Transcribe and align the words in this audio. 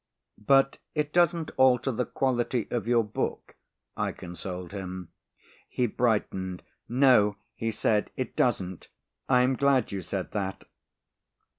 "But 0.47 0.79
it 0.95 1.13
doesn't 1.13 1.51
alter 1.57 1.91
the 1.91 2.07
quality 2.07 2.67
of 2.71 2.87
your 2.87 3.03
book," 3.03 3.55
I 3.95 4.11
consoled 4.11 4.71
him. 4.71 5.09
He 5.69 5.85
brightened, 5.85 6.63
"No," 6.89 7.35
he 7.53 7.69
said, 7.69 8.09
"it 8.17 8.35
doesn't; 8.35 8.87
I 9.29 9.43
am 9.43 9.55
glad 9.55 9.91
you 9.91 10.01
said 10.01 10.31
that." 10.31 10.63